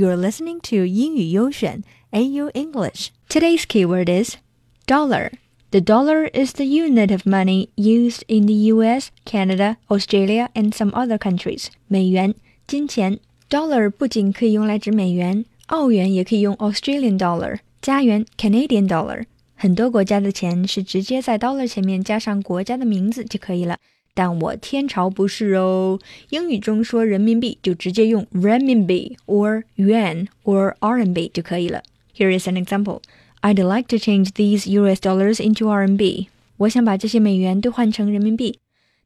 [0.00, 3.08] You're listening to 英语优选 AU English.
[3.28, 4.36] Today's keyword is
[4.86, 5.32] dollar.
[5.72, 10.90] The dollar is the unit of money used in the US, Canada, Australia, and some
[10.92, 11.66] other countries.
[11.86, 12.34] 美元，
[12.66, 13.18] 金钱。
[13.50, 19.26] Dollar 不仅可以用来指美元，澳元也可以用 Australian dollar，加元 Canadian dollar。
[19.54, 23.76] 很多国家的钱是直接在 dollar 前面加上国家的名字就可以了。
[24.13, 25.99] 但我天朝不是哦，
[26.29, 31.83] 英语中说人民币就直接用 renminbi or yuan or RMB 就可以了。
[32.15, 33.01] Here is an example.
[33.41, 36.27] I'd like to change these US dollars into RMB.
[36.57, 38.59] 我想把这些美元兑换成人民币。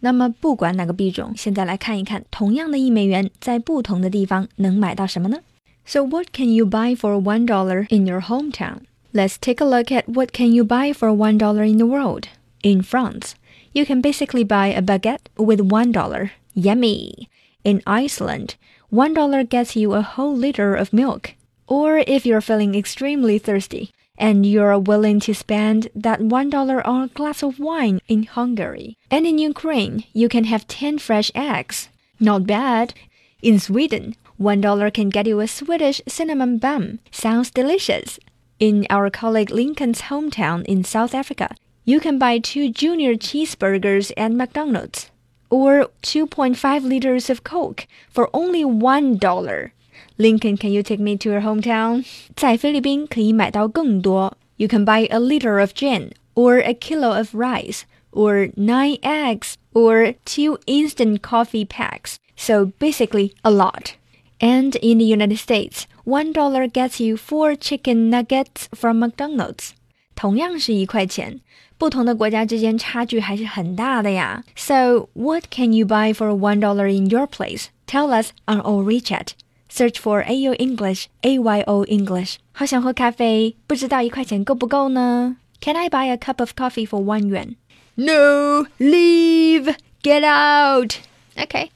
[0.00, 5.38] 那么不管哪个币种，现在来看一看，同样的一美元在不同的地方能买到什么呢？
[5.86, 8.80] So what can you buy for one dollar in your hometown?
[9.12, 12.24] Let's take a look at what can you buy for one dollar in the world.
[12.62, 13.32] In France,
[13.75, 16.31] you can basically buy a baguette with one dollar.
[16.53, 17.29] Yummy!
[17.65, 18.55] In Iceland,
[18.89, 21.33] one dollar gets you a whole liter of milk.
[21.67, 27.03] Or if you're feeling extremely thirsty and you're willing to spend that one dollar on
[27.03, 28.97] a glass of wine in Hungary.
[29.11, 31.89] And in Ukraine, you can have 10 fresh eggs.
[32.17, 32.93] Not bad.
[33.41, 36.99] In Sweden, one dollar can get you a Swedish cinnamon bun.
[37.11, 38.19] Sounds delicious.
[38.57, 41.49] In our colleague Lincoln's hometown in South Africa,
[41.84, 45.10] you can buy two junior cheeseburgers at McDonald's
[45.48, 49.70] or 2.5 liters of Coke for only $1.
[50.18, 52.04] Lincoln, can you take me to your hometown?
[52.36, 54.36] 在菲律宾可以买到更多.
[54.56, 59.54] You can buy a liter of gin or a kilo of rice or 9 eggs
[59.72, 62.16] or 2 instant coffee packs.
[62.36, 63.94] So basically a lot.
[64.38, 69.72] And in the United States, $1 gets you 4 chicken nuggets from McDonald's.
[70.14, 71.40] 同样是一块钱，
[71.78, 74.44] 不同的国家之间差距还是很大的呀。
[74.56, 77.66] So what can you buy for one dollar in your place?
[77.86, 79.28] Tell us on our WeChat.
[79.72, 82.36] Search for AU English, AYO English.
[82.52, 85.36] 好想喝咖啡，不知道一块钱够不够呢？
[85.60, 87.54] Can I buy a cup of coffee for one yuan?
[87.94, 90.94] No, leave, get out.
[91.36, 91.68] Okay.